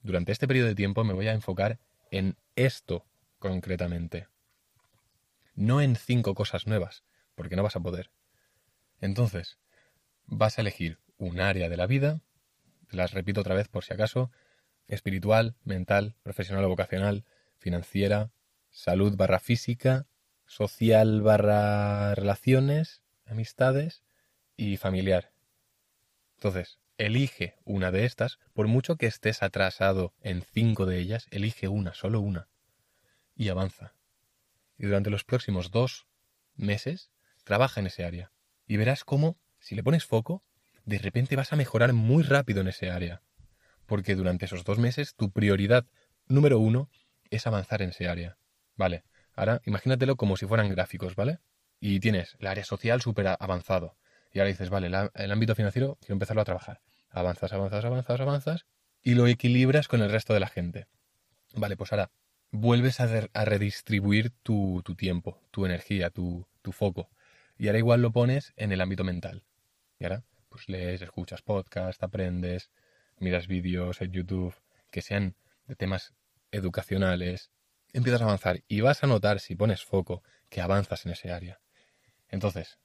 durante 0.00 0.32
este 0.32 0.48
periodo 0.48 0.68
de 0.68 0.74
tiempo 0.74 1.04
me 1.04 1.12
voy 1.12 1.28
a 1.28 1.34
enfocar 1.34 1.78
en 2.10 2.38
esto 2.56 3.04
concretamente. 3.38 4.28
No 5.54 5.80
en 5.80 5.96
cinco 5.96 6.34
cosas 6.34 6.66
nuevas, 6.66 7.04
porque 7.34 7.56
no 7.56 7.62
vas 7.62 7.76
a 7.76 7.80
poder. 7.80 8.10
Entonces, 9.00 9.58
vas 10.26 10.58
a 10.58 10.60
elegir 10.60 10.98
un 11.16 11.40
área 11.40 11.68
de 11.68 11.76
la 11.76 11.86
vida, 11.86 12.20
las 12.90 13.12
repito 13.12 13.40
otra 13.40 13.54
vez 13.54 13.68
por 13.68 13.84
si 13.84 13.94
acaso, 13.94 14.30
espiritual, 14.86 15.56
mental, 15.64 16.16
profesional 16.22 16.64
o 16.64 16.68
vocacional, 16.68 17.24
financiera, 17.58 18.30
salud 18.70 19.16
barra 19.16 19.40
física, 19.40 20.06
social 20.46 21.22
barra 21.22 22.14
relaciones, 22.14 23.02
amistades 23.26 24.02
y 24.56 24.76
familiar. 24.76 25.32
Entonces, 26.36 26.78
elige 26.96 27.56
una 27.64 27.90
de 27.90 28.04
estas, 28.04 28.38
por 28.52 28.66
mucho 28.66 28.96
que 28.96 29.06
estés 29.06 29.42
atrasado 29.42 30.14
en 30.22 30.42
cinco 30.42 30.86
de 30.86 30.98
ellas, 30.98 31.26
elige 31.30 31.68
una, 31.68 31.94
solo 31.94 32.20
una, 32.20 32.48
y 33.38 33.48
avanza. 33.48 33.94
Y 34.76 34.86
durante 34.86 35.08
los 35.08 35.24
próximos 35.24 35.70
dos 35.70 36.06
meses, 36.56 37.10
trabaja 37.44 37.80
en 37.80 37.86
ese 37.86 38.04
área. 38.04 38.32
Y 38.66 38.76
verás 38.76 39.04
cómo, 39.04 39.38
si 39.60 39.74
le 39.74 39.82
pones 39.82 40.04
foco, 40.04 40.42
de 40.84 40.98
repente 40.98 41.36
vas 41.36 41.52
a 41.52 41.56
mejorar 41.56 41.92
muy 41.92 42.24
rápido 42.24 42.60
en 42.60 42.68
ese 42.68 42.90
área. 42.90 43.22
Porque 43.86 44.16
durante 44.16 44.44
esos 44.44 44.64
dos 44.64 44.78
meses 44.78 45.14
tu 45.14 45.30
prioridad 45.30 45.86
número 46.26 46.58
uno 46.58 46.90
es 47.30 47.46
avanzar 47.46 47.80
en 47.80 47.90
ese 47.90 48.08
área. 48.08 48.36
Vale, 48.76 49.04
ahora 49.34 49.62
imagínatelo 49.64 50.16
como 50.16 50.36
si 50.36 50.46
fueran 50.46 50.68
gráficos, 50.68 51.14
¿vale? 51.14 51.38
Y 51.80 52.00
tienes 52.00 52.36
el 52.40 52.48
área 52.48 52.64
social 52.64 53.00
súper 53.00 53.28
avanzado. 53.38 53.96
Y 54.32 54.40
ahora 54.40 54.48
dices, 54.48 54.68
vale, 54.68 54.88
el 55.14 55.32
ámbito 55.32 55.54
financiero 55.54 55.96
quiero 56.00 56.14
empezarlo 56.14 56.42
a 56.42 56.44
trabajar. 56.44 56.80
Avanzas, 57.10 57.52
avanzas, 57.52 57.84
avanzas, 57.84 58.20
avanzas 58.20 58.66
y 59.00 59.14
lo 59.14 59.28
equilibras 59.28 59.86
con 59.86 60.02
el 60.02 60.10
resto 60.10 60.34
de 60.34 60.40
la 60.40 60.48
gente. 60.48 60.86
Vale, 61.54 61.76
pues 61.76 61.92
ahora 61.92 62.10
vuelves 62.50 63.00
a, 63.00 63.06
redistribuir 63.44 64.30
tu, 64.42 64.82
tiempo, 64.96 65.40
tu 65.50 65.66
energía, 65.66 66.10
tu, 66.10 66.46
foco. 66.72 67.08
Y 67.56 67.66
ahora 67.66 67.78
igual 67.78 68.02
lo 68.02 68.12
pones 68.12 68.52
en 68.56 68.72
el 68.72 68.80
ámbito 68.80 69.04
mental. 69.04 69.42
Y 69.98 70.04
ahora, 70.04 70.24
pues 70.48 70.68
lees, 70.68 71.02
escuchas 71.02 71.42
podcast, 71.42 72.02
aprendes, 72.02 72.70
miras 73.18 73.46
vídeos 73.46 74.00
en 74.00 74.12
YouTube 74.12 74.54
que 74.90 75.02
sean 75.02 75.34
de 75.66 75.76
temas 75.76 76.14
educacionales. 76.52 77.50
Empiezas 77.92 78.20
a 78.20 78.24
avanzar 78.24 78.62
y 78.68 78.80
vas 78.80 79.02
a 79.02 79.06
notar, 79.06 79.40
si 79.40 79.54
pones 79.54 79.84
foco, 79.84 80.22
que 80.50 80.60
avanzas 80.60 81.06
en 81.06 81.12
ese 81.12 81.32
área. 81.32 81.60
Entonces, 82.28 82.78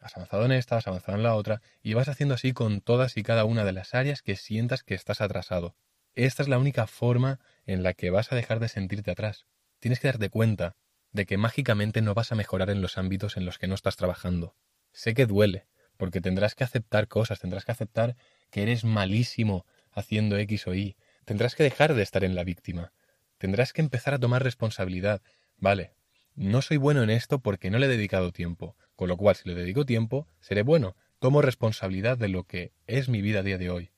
has 0.00 0.16
avanzado 0.16 0.44
en 0.44 0.52
esta, 0.52 0.76
has 0.76 0.86
avanzado 0.86 1.18
en 1.18 1.24
la 1.24 1.34
otra, 1.34 1.60
y 1.82 1.94
vas 1.94 2.08
haciendo 2.08 2.34
así 2.34 2.52
con 2.52 2.80
todas 2.80 3.16
y 3.16 3.22
cada 3.22 3.44
una 3.44 3.64
de 3.64 3.72
las 3.72 3.94
áreas 3.94 4.22
que 4.22 4.36
sientas 4.36 4.82
que 4.84 4.94
estás 4.94 5.20
atrasado. 5.20 5.76
Esta 6.14 6.42
es 6.42 6.48
la 6.48 6.58
única 6.58 6.86
forma 6.86 7.40
en 7.66 7.82
la 7.82 7.94
que 7.94 8.10
vas 8.10 8.32
a 8.32 8.36
dejar 8.36 8.60
de 8.60 8.68
sentirte 8.68 9.10
atrás. 9.10 9.46
Tienes 9.78 10.00
que 10.00 10.08
darte 10.08 10.30
cuenta 10.30 10.76
de 11.12 11.26
que 11.26 11.38
mágicamente 11.38 12.02
no 12.02 12.14
vas 12.14 12.32
a 12.32 12.34
mejorar 12.34 12.70
en 12.70 12.82
los 12.82 12.98
ámbitos 12.98 13.36
en 13.36 13.44
los 13.44 13.58
que 13.58 13.68
no 13.68 13.74
estás 13.74 13.96
trabajando. 13.96 14.56
Sé 14.92 15.14
que 15.14 15.26
duele, 15.26 15.66
porque 15.96 16.20
tendrás 16.20 16.54
que 16.54 16.64
aceptar 16.64 17.08
cosas, 17.08 17.40
tendrás 17.40 17.64
que 17.64 17.72
aceptar 17.72 18.16
que 18.50 18.62
eres 18.62 18.84
malísimo 18.84 19.66
haciendo 19.92 20.36
X 20.38 20.66
o 20.66 20.74
Y, 20.74 20.96
tendrás 21.24 21.54
que 21.54 21.62
dejar 21.62 21.94
de 21.94 22.02
estar 22.02 22.24
en 22.24 22.34
la 22.34 22.44
víctima, 22.44 22.92
tendrás 23.38 23.72
que 23.72 23.80
empezar 23.80 24.14
a 24.14 24.18
tomar 24.18 24.42
responsabilidad. 24.42 25.22
Vale, 25.56 25.94
no 26.34 26.62
soy 26.62 26.76
bueno 26.76 27.02
en 27.02 27.10
esto 27.10 27.38
porque 27.38 27.70
no 27.70 27.78
le 27.78 27.86
he 27.86 27.88
dedicado 27.88 28.32
tiempo, 28.32 28.76
con 28.96 29.08
lo 29.08 29.16
cual 29.16 29.36
si 29.36 29.48
le 29.48 29.54
dedico 29.54 29.86
tiempo, 29.86 30.26
seré 30.40 30.62
bueno, 30.62 30.96
tomo 31.20 31.42
responsabilidad 31.42 32.18
de 32.18 32.28
lo 32.28 32.44
que 32.44 32.72
es 32.86 33.08
mi 33.08 33.22
vida 33.22 33.40
a 33.40 33.42
día 33.44 33.58
de 33.58 33.70
hoy. 33.70 33.93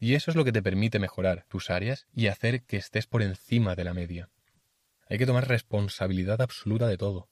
Y 0.00 0.14
eso 0.14 0.30
es 0.30 0.36
lo 0.36 0.44
que 0.44 0.52
te 0.52 0.62
permite 0.62 0.98
mejorar 0.98 1.44
tus 1.48 1.70
áreas 1.70 2.06
y 2.14 2.28
hacer 2.28 2.62
que 2.62 2.76
estés 2.76 3.06
por 3.06 3.22
encima 3.22 3.74
de 3.74 3.84
la 3.84 3.94
media. 3.94 4.30
Hay 5.08 5.18
que 5.18 5.26
tomar 5.26 5.48
responsabilidad 5.48 6.40
absoluta 6.40 6.86
de 6.86 6.96
todo. 6.96 7.28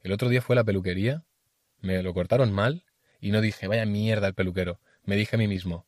El 0.00 0.12
otro 0.12 0.28
día 0.28 0.42
fue 0.42 0.54
a 0.54 0.58
la 0.60 0.64
peluquería, 0.64 1.24
me 1.80 2.02
lo 2.02 2.12
cortaron 2.12 2.52
mal 2.52 2.84
y 3.20 3.30
no 3.30 3.40
dije, 3.40 3.68
vaya 3.68 3.86
mierda 3.86 4.26
el 4.26 4.34
peluquero. 4.34 4.80
Me 5.04 5.16
dije 5.16 5.36
a 5.36 5.38
mí 5.38 5.48
mismo, 5.48 5.86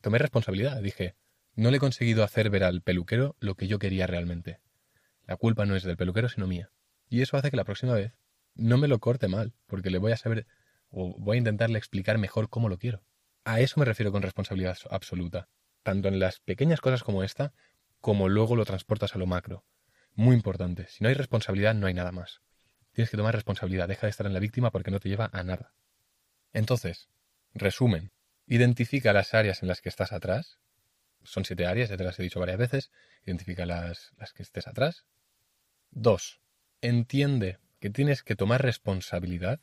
tomé 0.00 0.18
responsabilidad, 0.18 0.80
dije, 0.80 1.14
no 1.54 1.70
le 1.70 1.76
he 1.76 1.80
conseguido 1.80 2.24
hacer 2.24 2.50
ver 2.50 2.64
al 2.64 2.82
peluquero 2.82 3.36
lo 3.38 3.54
que 3.54 3.68
yo 3.68 3.78
quería 3.78 4.06
realmente. 4.06 4.60
La 5.26 5.36
culpa 5.36 5.66
no 5.66 5.76
es 5.76 5.82
del 5.82 5.96
peluquero, 5.96 6.28
sino 6.28 6.46
mía. 6.46 6.70
Y 7.08 7.22
eso 7.22 7.36
hace 7.36 7.50
que 7.50 7.56
la 7.56 7.64
próxima 7.64 7.94
vez 7.94 8.12
no 8.54 8.78
me 8.78 8.88
lo 8.88 8.98
corte 8.98 9.28
mal, 9.28 9.52
porque 9.66 9.90
le 9.90 9.98
voy 9.98 10.12
a 10.12 10.16
saber 10.16 10.46
o 10.90 11.14
voy 11.18 11.36
a 11.36 11.38
intentarle 11.38 11.78
explicar 11.78 12.18
mejor 12.18 12.48
cómo 12.48 12.68
lo 12.68 12.78
quiero. 12.78 13.02
A 13.44 13.60
eso 13.60 13.78
me 13.78 13.84
refiero 13.84 14.10
con 14.10 14.22
responsabilidad 14.22 14.78
absoluta, 14.90 15.48
tanto 15.82 16.08
en 16.08 16.18
las 16.18 16.40
pequeñas 16.40 16.80
cosas 16.80 17.02
como 17.02 17.22
esta, 17.22 17.52
como 18.00 18.28
luego 18.28 18.56
lo 18.56 18.64
transportas 18.64 19.14
a 19.14 19.18
lo 19.18 19.26
macro. 19.26 19.64
Muy 20.14 20.34
importante, 20.34 20.86
si 20.88 21.02
no 21.02 21.08
hay 21.08 21.14
responsabilidad 21.14 21.74
no 21.74 21.86
hay 21.86 21.94
nada 21.94 22.12
más. 22.12 22.40
Tienes 22.92 23.10
que 23.10 23.16
tomar 23.16 23.34
responsabilidad, 23.34 23.88
deja 23.88 24.06
de 24.06 24.10
estar 24.10 24.26
en 24.26 24.32
la 24.32 24.40
víctima 24.40 24.70
porque 24.70 24.90
no 24.90 25.00
te 25.00 25.08
lleva 25.08 25.28
a 25.32 25.42
nada. 25.42 25.74
Entonces, 26.52 27.08
resumen, 27.52 28.12
identifica 28.46 29.12
las 29.12 29.34
áreas 29.34 29.62
en 29.62 29.68
las 29.68 29.80
que 29.80 29.88
estás 29.88 30.12
atrás. 30.12 30.58
Son 31.22 31.44
siete 31.44 31.66
áreas, 31.66 31.90
ya 31.90 31.96
te 31.96 32.04
las 32.04 32.18
he 32.18 32.22
dicho 32.22 32.40
varias 32.40 32.58
veces. 32.58 32.90
Identifica 33.24 33.66
las, 33.66 34.12
las 34.16 34.32
que 34.32 34.42
estés 34.42 34.68
atrás. 34.68 35.06
Dos, 35.90 36.40
entiende 36.80 37.58
que 37.80 37.90
tienes 37.90 38.22
que 38.22 38.36
tomar 38.36 38.62
responsabilidad, 38.62 39.60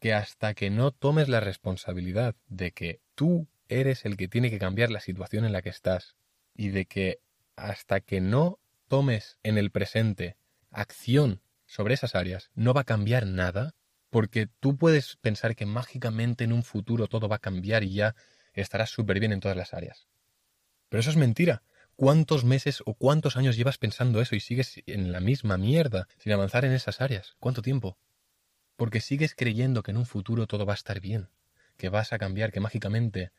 que 0.00 0.12
hasta 0.14 0.54
que 0.54 0.70
no 0.70 0.90
tomes 0.90 1.28
la 1.28 1.40
responsabilidad 1.40 2.34
de 2.48 2.72
que 2.72 3.01
tú 3.14 3.48
eres 3.68 4.04
el 4.04 4.16
que 4.16 4.28
tiene 4.28 4.50
que 4.50 4.58
cambiar 4.58 4.90
la 4.90 5.00
situación 5.00 5.44
en 5.44 5.52
la 5.52 5.62
que 5.62 5.70
estás 5.70 6.16
y 6.54 6.68
de 6.68 6.86
que 6.86 7.20
hasta 7.56 8.00
que 8.00 8.20
no 8.20 8.58
tomes 8.88 9.38
en 9.42 9.58
el 9.58 9.70
presente 9.70 10.36
acción 10.70 11.42
sobre 11.66 11.94
esas 11.94 12.14
áreas, 12.14 12.50
no 12.54 12.74
va 12.74 12.82
a 12.82 12.84
cambiar 12.84 13.26
nada, 13.26 13.74
porque 14.10 14.48
tú 14.60 14.76
puedes 14.76 15.16
pensar 15.16 15.56
que 15.56 15.64
mágicamente 15.66 16.44
en 16.44 16.52
un 16.52 16.62
futuro 16.62 17.06
todo 17.06 17.28
va 17.28 17.36
a 17.36 17.40
cambiar 17.40 17.82
y 17.84 17.94
ya 17.94 18.14
estarás 18.52 18.90
súper 18.90 19.20
bien 19.20 19.32
en 19.32 19.40
todas 19.40 19.56
las 19.56 19.72
áreas. 19.72 20.08
Pero 20.90 21.00
eso 21.00 21.10
es 21.10 21.16
mentira, 21.16 21.62
¿Cuántos 21.96 22.44
meses 22.44 22.82
o 22.86 22.94
cuántos 22.94 23.36
años 23.36 23.56
llevas 23.56 23.78
pensando 23.78 24.20
eso 24.20 24.34
y 24.34 24.40
sigues 24.40 24.82
en 24.86 25.12
la 25.12 25.20
misma 25.20 25.58
mierda, 25.58 26.08
sin 26.18 26.32
avanzar 26.32 26.64
en 26.64 26.72
esas 26.72 27.00
áreas? 27.00 27.36
¿Cuánto 27.38 27.62
tiempo? 27.62 27.98
Porque 28.76 29.00
sigues 29.00 29.34
creyendo 29.34 29.82
que 29.82 29.90
en 29.90 29.98
un 29.98 30.06
futuro 30.06 30.46
todo 30.46 30.64
va 30.64 30.72
a 30.72 30.74
estar 30.74 31.00
bien, 31.00 31.28
que 31.76 31.88
vas 31.88 32.12
a 32.12 32.18
cambiar, 32.18 32.52
que 32.52 32.60
mágicamente 32.60 33.32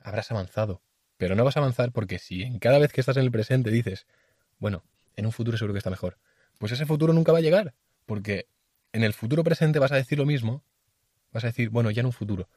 habrás 0.00 0.30
avanzado. 0.30 0.82
Pero 1.16 1.34
no 1.34 1.44
vas 1.44 1.56
a 1.56 1.60
avanzar 1.60 1.92
porque 1.92 2.18
si 2.18 2.42
en 2.42 2.58
cada 2.58 2.78
vez 2.78 2.92
que 2.92 3.00
estás 3.00 3.16
en 3.16 3.24
el 3.24 3.30
presente 3.30 3.70
dices, 3.70 4.06
bueno, 4.58 4.84
en 5.16 5.26
un 5.26 5.32
futuro 5.32 5.58
seguro 5.58 5.74
que 5.74 5.78
está 5.78 5.90
mejor, 5.90 6.18
pues 6.58 6.72
ese 6.72 6.86
futuro 6.86 7.12
nunca 7.12 7.32
va 7.32 7.38
a 7.38 7.42
llegar, 7.42 7.74
porque 8.06 8.46
en 8.92 9.02
el 9.02 9.12
futuro 9.12 9.44
presente 9.44 9.78
vas 9.78 9.92
a 9.92 9.96
decir 9.96 10.18
lo 10.18 10.26
mismo, 10.26 10.64
vas 11.32 11.44
a 11.44 11.48
decir, 11.48 11.70
bueno, 11.70 11.90
ya 11.90 12.00
en 12.00 12.06
un 12.06 12.12
futuro, 12.12 12.48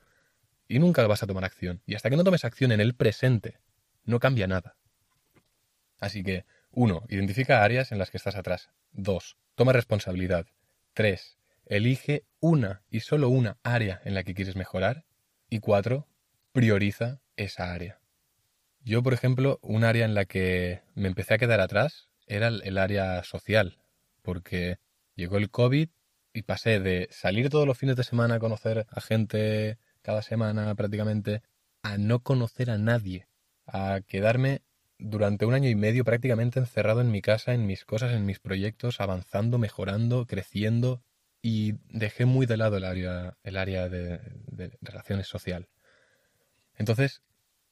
y 0.67 0.79
nunca 0.79 1.05
vas 1.07 1.23
a 1.23 1.27
tomar 1.27 1.43
acción. 1.43 1.81
Y 1.85 1.95
hasta 1.95 2.09
que 2.09 2.15
no 2.15 2.23
tomes 2.23 2.45
acción 2.45 2.71
en 2.71 2.79
el 2.79 2.95
presente, 2.95 3.59
no 4.05 4.19
cambia 4.19 4.47
nada. 4.47 4.77
Así 5.99 6.23
que, 6.23 6.45
1. 6.71 7.03
Identifica 7.09 7.63
áreas 7.63 7.91
en 7.91 7.99
las 7.99 8.09
que 8.09 8.17
estás 8.17 8.35
atrás. 8.35 8.69
2. 8.93 9.37
Toma 9.55 9.73
responsabilidad. 9.73 10.47
3. 10.93 11.37
Elige 11.65 12.25
una 12.39 12.83
y 12.89 13.01
solo 13.01 13.29
una 13.29 13.57
área 13.63 14.01
en 14.05 14.15
la 14.15 14.23
que 14.23 14.33
quieres 14.33 14.55
mejorar. 14.55 15.05
Y 15.53 15.59
4. 15.59 16.07
Prioriza 16.53 17.19
esa 17.35 17.73
área. 17.73 17.99
Yo, 18.85 19.03
por 19.03 19.13
ejemplo, 19.13 19.59
un 19.61 19.83
área 19.83 20.05
en 20.05 20.13
la 20.13 20.23
que 20.23 20.81
me 20.95 21.09
empecé 21.09 21.33
a 21.33 21.37
quedar 21.37 21.59
atrás 21.59 22.07
era 22.25 22.47
el 22.47 22.77
área 22.77 23.21
social, 23.25 23.77
porque 24.21 24.77
llegó 25.13 25.35
el 25.35 25.51
COVID 25.51 25.89
y 26.33 26.41
pasé 26.43 26.79
de 26.79 27.09
salir 27.11 27.49
todos 27.49 27.67
los 27.67 27.77
fines 27.77 27.97
de 27.97 28.05
semana 28.05 28.35
a 28.35 28.39
conocer 28.39 28.87
a 28.89 29.01
gente 29.01 29.77
cada 30.01 30.21
semana 30.21 30.73
prácticamente, 30.75 31.41
a 31.83 31.97
no 31.97 32.21
conocer 32.21 32.71
a 32.71 32.77
nadie, 32.77 33.27
a 33.67 33.99
quedarme 34.07 34.61
durante 34.99 35.45
un 35.45 35.53
año 35.53 35.67
y 35.67 35.75
medio 35.75 36.05
prácticamente 36.05 36.59
encerrado 36.59 37.01
en 37.01 37.11
mi 37.11 37.21
casa, 37.21 37.53
en 37.53 37.65
mis 37.65 37.83
cosas, 37.83 38.13
en 38.13 38.25
mis 38.25 38.39
proyectos, 38.39 39.01
avanzando, 39.01 39.57
mejorando, 39.57 40.25
creciendo 40.27 41.03
y 41.41 41.73
dejé 41.89 42.25
muy 42.25 42.45
de 42.45 42.57
lado 42.57 42.77
el 42.77 42.83
área, 42.83 43.37
el 43.43 43.57
área 43.57 43.89
de, 43.89 44.19
relaciones 44.81 45.27
social. 45.27 45.67
Entonces, 46.75 47.21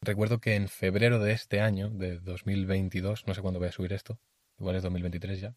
recuerdo 0.01 0.39
que 0.39 0.55
en 0.55 0.67
febrero 0.67 1.19
de 1.19 1.33
este 1.33 1.61
año, 1.61 1.89
de 1.89 2.19
2022, 2.19 3.27
no 3.27 3.33
sé 3.33 3.41
cuándo 3.41 3.59
voy 3.59 3.69
a 3.69 3.73
subir 3.73 3.93
esto, 3.93 4.19
igual 4.59 4.75
es 4.75 4.83
2023 4.83 5.41
ya, 5.41 5.55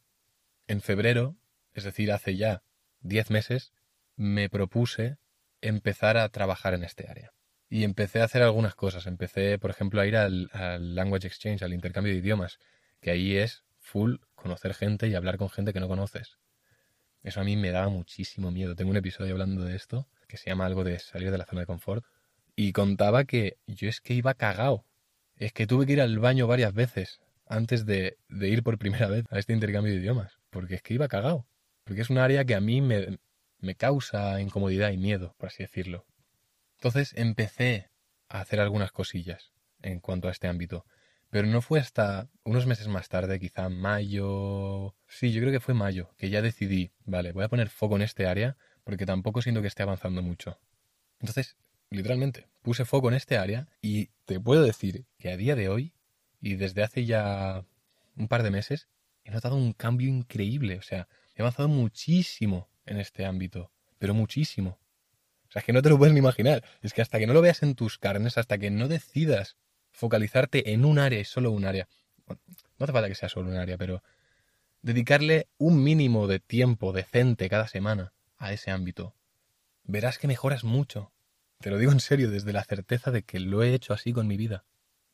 en 0.68 0.80
febrero, 0.80 1.36
es 1.74 1.84
decir, 1.84 2.12
hace 2.12 2.36
ya 2.36 2.62
10 3.00 3.30
meses, 3.30 3.72
me 4.16 4.48
propuse 4.48 5.16
empezar 5.60 6.16
a 6.16 6.28
trabajar 6.28 6.74
en 6.74 6.84
este 6.84 7.08
área 7.08 7.32
y 7.72 7.84
empecé 7.84 8.20
a 8.20 8.24
hacer 8.24 8.42
algunas 8.42 8.74
cosas. 8.74 9.06
Empecé, 9.06 9.58
por 9.58 9.70
ejemplo, 9.70 10.02
a 10.02 10.06
ir 10.06 10.14
al, 10.14 10.50
Language 10.94 11.26
Exchange, 11.26 11.62
al 11.62 11.72
intercambio 11.72 12.12
de 12.12 12.18
idiomas, 12.18 12.58
que 13.00 13.10
ahí 13.10 13.38
es 13.38 13.64
full 13.78 14.16
conocer 14.34 14.74
gente 14.74 15.08
y 15.08 15.14
hablar 15.14 15.38
con 15.38 15.48
gente 15.48 15.72
que 15.72 15.80
no 15.80 15.88
conoces. 15.88 16.36
Eso 17.22 17.40
a 17.40 17.44
mí 17.44 17.56
me 17.56 17.70
daba 17.70 17.88
muchísimo 17.88 18.50
miedo. 18.50 18.74
Tengo 18.74 18.90
un 18.90 18.96
episodio 18.96 19.32
hablando 19.32 19.64
de 19.64 19.76
esto, 19.76 20.08
que 20.28 20.36
se 20.36 20.50
llama 20.50 20.66
algo 20.66 20.84
de 20.84 20.98
salir 20.98 21.30
de 21.30 21.38
la 21.38 21.46
zona 21.46 21.60
de 21.60 21.66
confort, 21.66 22.04
y 22.56 22.72
contaba 22.72 23.24
que 23.24 23.58
yo 23.66 23.88
es 23.88 24.00
que 24.00 24.14
iba 24.14 24.34
cagao. 24.34 24.84
Es 25.36 25.52
que 25.52 25.66
tuve 25.66 25.86
que 25.86 25.92
ir 25.92 26.00
al 26.00 26.18
baño 26.18 26.46
varias 26.46 26.74
veces 26.74 27.20
antes 27.46 27.86
de, 27.86 28.18
de 28.28 28.48
ir 28.48 28.62
por 28.62 28.78
primera 28.78 29.08
vez 29.08 29.24
a 29.30 29.38
este 29.38 29.52
intercambio 29.52 29.92
de 29.92 30.00
idiomas, 30.00 30.38
porque 30.50 30.74
es 30.76 30.82
que 30.82 30.94
iba 30.94 31.08
cagao. 31.08 31.46
Porque 31.84 32.02
es 32.02 32.10
un 32.10 32.18
área 32.18 32.44
que 32.44 32.54
a 32.54 32.60
mí 32.60 32.80
me, 32.80 33.18
me 33.58 33.74
causa 33.76 34.40
incomodidad 34.40 34.90
y 34.90 34.98
miedo, 34.98 35.34
por 35.38 35.48
así 35.48 35.62
decirlo. 35.62 36.06
Entonces 36.76 37.12
empecé 37.16 37.90
a 38.28 38.40
hacer 38.40 38.60
algunas 38.60 38.92
cosillas 38.92 39.52
en 39.82 40.00
cuanto 40.00 40.28
a 40.28 40.32
este 40.32 40.48
ámbito. 40.48 40.84
Pero 41.32 41.46
no 41.46 41.62
fue 41.62 41.80
hasta 41.80 42.28
unos 42.44 42.66
meses 42.66 42.88
más 42.88 43.08
tarde, 43.08 43.40
quizá 43.40 43.70
mayo. 43.70 44.94
Sí, 45.08 45.32
yo 45.32 45.40
creo 45.40 45.50
que 45.50 45.60
fue 45.60 45.72
mayo, 45.72 46.10
que 46.18 46.28
ya 46.28 46.42
decidí, 46.42 46.92
vale, 47.06 47.32
voy 47.32 47.42
a 47.42 47.48
poner 47.48 47.70
foco 47.70 47.96
en 47.96 48.02
este 48.02 48.26
área 48.26 48.58
porque 48.84 49.06
tampoco 49.06 49.40
siento 49.40 49.62
que 49.62 49.68
esté 49.68 49.82
avanzando 49.82 50.20
mucho. 50.20 50.60
Entonces 51.20 51.56
literalmente, 51.88 52.48
puse 52.60 52.84
foco 52.84 53.08
en 53.08 53.14
este 53.14 53.38
área 53.38 53.66
y 53.80 54.10
te 54.26 54.38
puedo 54.40 54.62
decir 54.62 55.06
que 55.18 55.30
a 55.30 55.38
día 55.38 55.56
de 55.56 55.70
hoy 55.70 55.94
y 56.38 56.56
desde 56.56 56.82
hace 56.82 57.06
ya 57.06 57.64
un 58.14 58.28
par 58.28 58.42
de 58.42 58.50
meses 58.50 58.88
he 59.24 59.30
notado 59.30 59.56
un 59.56 59.72
cambio 59.72 60.10
increíble. 60.10 60.76
O 60.76 60.82
sea, 60.82 61.08
he 61.34 61.40
avanzado 61.40 61.68
muchísimo 61.68 62.68
en 62.84 62.98
este 62.98 63.24
ámbito, 63.24 63.72
pero 63.98 64.12
muchísimo. 64.12 64.78
O 65.48 65.52
sea, 65.52 65.60
es 65.60 65.64
que 65.64 65.72
no 65.72 65.80
te 65.80 65.88
lo 65.88 65.96
puedes 65.96 66.12
ni 66.12 66.18
imaginar. 66.18 66.62
Es 66.82 66.92
que 66.92 67.00
hasta 67.00 67.18
que 67.18 67.26
no 67.26 67.32
lo 67.32 67.40
veas 67.40 67.62
en 67.62 67.74
tus 67.74 67.96
carnes, 67.96 68.36
hasta 68.36 68.58
que 68.58 68.70
no 68.70 68.88
decidas 68.88 69.56
focalizarte 69.92 70.72
en 70.72 70.84
un 70.84 70.98
área 70.98 71.20
y 71.20 71.24
solo 71.24 71.50
un 71.50 71.64
área, 71.64 71.88
no 72.26 72.84
hace 72.84 72.92
falta 72.92 73.08
que 73.08 73.14
sea 73.14 73.28
solo 73.28 73.50
un 73.50 73.56
área, 73.56 73.78
pero 73.78 74.02
dedicarle 74.82 75.48
un 75.58 75.82
mínimo 75.82 76.26
de 76.26 76.40
tiempo 76.40 76.92
decente 76.92 77.48
cada 77.48 77.68
semana 77.68 78.12
a 78.38 78.52
ese 78.52 78.70
ámbito, 78.70 79.14
verás 79.84 80.18
que 80.18 80.26
mejoras 80.26 80.64
mucho. 80.64 81.12
Te 81.60 81.70
lo 81.70 81.78
digo 81.78 81.92
en 81.92 82.00
serio, 82.00 82.30
desde 82.30 82.52
la 82.52 82.64
certeza 82.64 83.12
de 83.12 83.22
que 83.22 83.38
lo 83.38 83.62
he 83.62 83.72
hecho 83.72 83.94
así 83.94 84.12
con 84.12 84.26
mi 84.26 84.36
vida. 84.36 84.64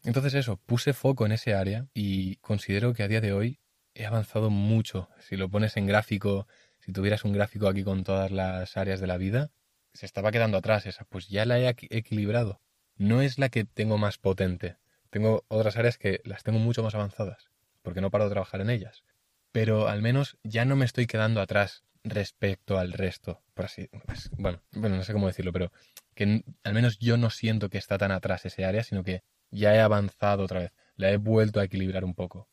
Entonces 0.05 0.33
eso, 0.35 0.57
puse 0.57 0.95
foco 0.95 1.27
en 1.27 1.33
ese 1.33 1.55
área 1.55 1.89
y 1.93 2.37
considero 2.37 2.95
que 2.95 3.03
a 3.03 3.09
día 3.09 3.21
de 3.21 3.33
hoy 3.33 3.61
he 3.95 4.07
avanzado 4.07 4.49
mucho. 4.49 5.09
Si 5.21 5.37
lo 5.37 5.51
pones 5.51 5.77
en 5.77 5.87
gráfico, 5.87 6.47
si 6.79 6.93
tuvieras 6.93 7.25
un 7.25 7.33
gráfico 7.33 7.69
aquí 7.69 7.85
con 7.85 8.05
todas 8.05 8.31
las 8.31 8.77
áreas 8.77 9.01
de 9.01 9.07
la 9.07 9.19
vida, 9.19 9.51
se 9.93 10.07
estaba 10.07 10.31
quedando 10.31 10.57
atrás 10.57 10.87
esa, 10.87 11.05
pues 11.05 11.29
ya 11.29 11.45
la 11.45 11.59
he 11.59 11.69
equilibrado. 11.91 12.61
No 12.99 13.23
es 13.23 13.39
la 13.39 13.49
que 13.49 13.65
tengo 13.65 13.97
más 13.97 14.19
potente. 14.19 14.77
Tengo 15.11 15.45
otras 15.49 15.77
áreas 15.77 15.99
que 15.99 16.21
las 16.25 16.43
tengo 16.43 16.59
mucho 16.59 16.83
más 16.83 16.95
avanzadas, 16.95 17.49
porque 17.83 18.01
no 18.01 18.11
paro 18.11 18.25
de 18.25 18.31
trabajar 18.31 18.61
en 18.61 18.71
ellas. 18.71 19.05
Pero 19.53 19.89
al 19.89 20.03
menos 20.03 20.37
ya 20.43 20.65
no 20.65 20.77
me 20.77 20.85
estoy 20.85 21.07
quedando 21.07 21.41
atrás 21.41 21.85
respecto 22.03 22.79
al 22.79 22.93
resto, 22.93 23.41
por 23.55 23.67
así, 23.67 23.89
pues, 24.07 24.31
bueno, 24.37 24.61
bueno, 24.73 24.97
no 24.97 25.05
sé 25.05 25.13
cómo 25.13 25.27
decirlo, 25.27 25.53
pero 25.53 25.73
que 26.15 26.43
al 26.65 26.75
menos 26.75 26.99
yo 26.99 27.17
no 27.17 27.31
siento 27.31 27.71
que 27.71 27.79
está 27.79 27.99
tan 27.99 28.11
atrás 28.11 28.45
ese 28.45 28.65
área, 28.65 28.83
sino 28.83 29.05
que 29.05 29.23
ya 29.51 29.75
he 29.75 29.81
avanzado 29.81 30.45
otra 30.45 30.61
vez, 30.61 30.73
la 30.97 31.11
he 31.11 31.17
vuelto 31.17 31.61
a 31.61 31.65
equilibrar 31.65 32.05
un 32.05 32.15
poco. 32.15 32.49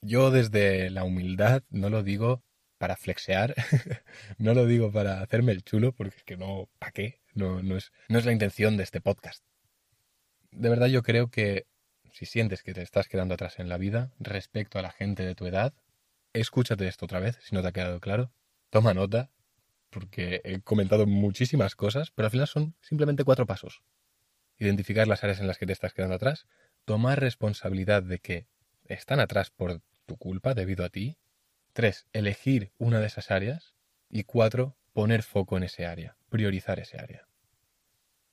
Yo 0.00 0.30
desde 0.30 0.90
la 0.90 1.04
humildad 1.04 1.62
no 1.70 1.90
lo 1.90 2.02
digo 2.02 2.42
para 2.82 2.96
flexear, 2.96 3.54
no 4.38 4.54
lo 4.54 4.66
digo 4.66 4.90
para 4.90 5.22
hacerme 5.22 5.52
el 5.52 5.62
chulo, 5.62 5.92
porque 5.92 6.16
es 6.16 6.24
que 6.24 6.36
no, 6.36 6.68
¿para 6.80 6.90
qué? 6.90 7.20
No, 7.32 7.62
no, 7.62 7.76
es, 7.76 7.92
no 8.08 8.18
es 8.18 8.24
la 8.24 8.32
intención 8.32 8.76
de 8.76 8.82
este 8.82 9.00
podcast. 9.00 9.44
De 10.50 10.68
verdad 10.68 10.88
yo 10.88 11.04
creo 11.04 11.30
que 11.30 11.68
si 12.10 12.26
sientes 12.26 12.64
que 12.64 12.74
te 12.74 12.82
estás 12.82 13.06
quedando 13.06 13.34
atrás 13.34 13.60
en 13.60 13.68
la 13.68 13.78
vida 13.78 14.10
respecto 14.18 14.80
a 14.80 14.82
la 14.82 14.90
gente 14.90 15.24
de 15.24 15.36
tu 15.36 15.46
edad, 15.46 15.72
escúchate 16.32 16.88
esto 16.88 17.04
otra 17.04 17.20
vez, 17.20 17.38
si 17.42 17.54
no 17.54 17.62
te 17.62 17.68
ha 17.68 17.72
quedado 17.72 18.00
claro, 18.00 18.32
toma 18.68 18.94
nota, 18.94 19.30
porque 19.88 20.40
he 20.42 20.60
comentado 20.62 21.06
muchísimas 21.06 21.76
cosas, 21.76 22.10
pero 22.10 22.26
al 22.26 22.32
final 22.32 22.48
son 22.48 22.74
simplemente 22.80 23.22
cuatro 23.22 23.46
pasos. 23.46 23.84
Identificar 24.58 25.06
las 25.06 25.22
áreas 25.22 25.38
en 25.38 25.46
las 25.46 25.56
que 25.56 25.66
te 25.66 25.72
estás 25.72 25.94
quedando 25.94 26.16
atrás, 26.16 26.48
tomar 26.84 27.20
responsabilidad 27.20 28.02
de 28.02 28.18
que 28.18 28.48
están 28.86 29.20
atrás 29.20 29.50
por 29.50 29.82
tu 30.04 30.16
culpa, 30.16 30.54
debido 30.54 30.84
a 30.84 30.88
ti. 30.88 31.16
Tres, 31.72 32.06
elegir 32.12 32.72
una 32.78 33.00
de 33.00 33.06
esas 33.06 33.30
áreas. 33.30 33.74
Y 34.08 34.24
cuatro, 34.24 34.76
poner 34.92 35.22
foco 35.22 35.56
en 35.56 35.62
ese 35.62 35.86
área, 35.86 36.16
priorizar 36.28 36.78
ese 36.78 36.98
área. 36.98 37.26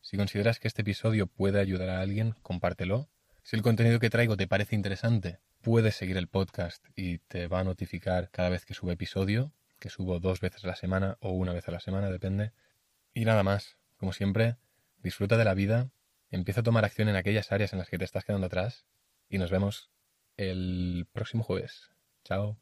Si 0.02 0.18
consideras 0.18 0.60
que 0.60 0.68
este 0.68 0.82
episodio 0.82 1.28
puede 1.28 1.60
ayudar 1.60 1.90
a 1.90 2.02
alguien, 2.02 2.36
compártelo. 2.42 3.10
Si 3.44 3.56
el 3.56 3.62
contenido 3.62 4.00
que 4.00 4.10
traigo 4.10 4.36
te 4.36 4.48
parece 4.48 4.76
interesante, 4.76 5.40
puedes 5.62 5.96
seguir 5.96 6.18
el 6.18 6.28
podcast 6.28 6.86
y 6.96 7.20
te 7.20 7.48
va 7.48 7.62
a 7.62 7.64
notificar 7.64 8.30
cada 8.32 8.50
vez 8.50 8.66
que 8.66 8.74
sube 8.74 8.94
episodio 8.94 9.54
que 9.80 9.90
subo 9.90 10.20
dos 10.20 10.42
veces 10.42 10.64
a 10.64 10.68
la 10.68 10.76
semana 10.76 11.18
o 11.22 11.32
una 11.32 11.54
vez 11.54 11.68
a 11.68 11.72
la 11.72 11.80
semana, 11.80 12.12
depende. 12.12 12.52
Y 13.14 13.26
nada 13.26 13.44
más, 13.44 13.78
como 13.98 14.14
siempre, 14.14 14.58
disfruta 15.02 15.38
de 15.38 15.46
la 15.46 15.54
vida, 15.54 15.90
empieza 16.30 16.62
a 16.62 16.64
tomar 16.64 16.86
acción 16.86 17.10
en 17.10 17.16
aquellas 17.16 17.52
áreas 17.52 17.74
en 17.74 17.80
las 17.80 17.90
que 17.90 17.98
te 17.98 18.06
estás 18.06 18.26
quedando 18.26 18.48
atrás 18.48 18.86
y 19.30 19.38
nos 19.38 19.50
vemos 19.50 19.90
el 20.38 21.08
próximo 21.12 21.44
jueves. 21.44 21.92
Chao. 22.24 22.58